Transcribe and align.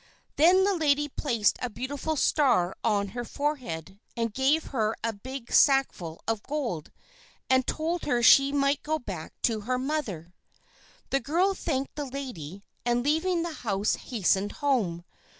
Then 0.35 0.63
the 0.63 0.73
lady 0.73 1.07
placed 1.09 1.57
a 1.61 1.69
beautiful 1.69 2.15
star 2.15 2.75
on 2.83 3.09
her 3.09 3.23
forehead, 3.23 3.99
and 4.17 4.33
gave 4.33 4.63
her 4.73 4.95
a 5.03 5.13
big 5.13 5.51
sackful 5.51 6.21
of 6.27 6.41
gold, 6.41 6.91
and 7.51 7.67
told 7.67 8.05
her 8.05 8.23
she 8.23 8.51
might 8.51 8.81
go 8.81 8.97
back 8.97 9.31
to 9.43 9.59
her 9.59 9.77
mother. 9.77 10.33
The 11.11 11.19
girl 11.19 11.53
thanked 11.53 11.93
the 11.97 12.05
lady, 12.05 12.63
and 12.83 13.03
leaving 13.05 13.43
the 13.43 13.53
house 13.53 13.93
hastened 13.93 14.53
home. 14.53 15.03